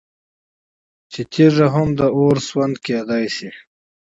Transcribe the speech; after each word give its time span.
چې 1.11 1.21
تيږي 1.31 1.67
هم 1.73 1.87
د 1.99 2.01
اور 2.17 2.35
سوند 2.47 2.75
كېدى 2.85 3.23
شي 3.35 3.49